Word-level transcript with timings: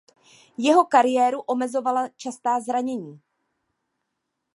Jeho 0.57 0.85
kariéru 0.85 1.41
omezovala 1.41 2.09
častá 2.17 2.59
zranění. 2.59 3.21